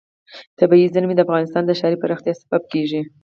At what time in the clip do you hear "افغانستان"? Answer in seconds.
1.25-1.63